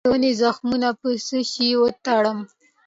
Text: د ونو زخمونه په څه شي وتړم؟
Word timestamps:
د 0.05 0.07
ونو 0.11 0.31
زخمونه 0.41 0.89
په 0.99 1.09
څه 1.27 1.37
شي 1.51 1.69
وتړم؟ 1.81 2.39